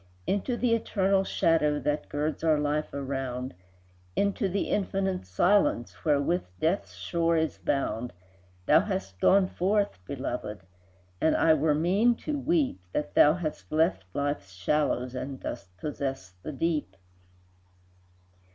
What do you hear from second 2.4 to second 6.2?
our life around, Into the infinite silence